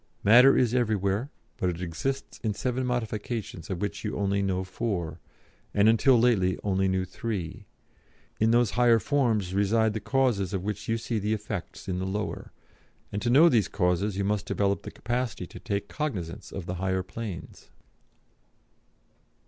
[0.23, 5.19] Matter is everywhere, but it exists in seven modifications of which you only know four,
[5.75, 7.67] and until lately only knew three;
[8.39, 12.07] in those higher forms reside the causes of which you see the effects in the
[12.07, 12.51] lower,
[13.11, 16.75] and to know these causes you must develop the capacity to take cognisance of the
[16.81, 17.69] higher planes.'"